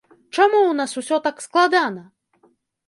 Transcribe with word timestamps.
Чаму 0.35 0.61
ў 0.61 0.71
нас 0.79 0.91
усё 1.03 1.21
так 1.29 1.47
складана? 1.47 2.03